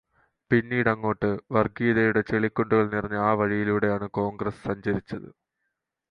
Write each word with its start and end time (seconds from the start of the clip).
പിന്നീടങ്ങോട്ട്, 0.51 1.27
വര്ഗീയതയുടെ 1.51 2.21
ചെളിക്കുണ്ടുകള് 2.21 2.87
നിറഞ്ഞ 2.93 3.17
ആ 3.23 3.33
വഴിയിലൂടെയാണ് 3.33 4.07
കോണ്ഗ്രസ്സ് 4.11 4.65
സഞ്ചരിച്ചത്. 4.65 5.29